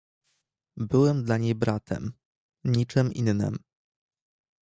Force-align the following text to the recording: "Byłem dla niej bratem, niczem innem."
"Byłem 0.77 1.23
dla 1.23 1.37
niej 1.37 1.55
bratem, 1.55 2.11
niczem 2.63 3.13
innem." 3.13 3.57